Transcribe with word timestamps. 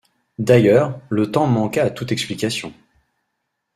D’ailleurs, 0.39 0.99
le 1.09 1.29
temps 1.31 1.45
manqua 1.45 1.83
à 1.83 1.89
toute 1.91 2.11
explication. 2.11 2.73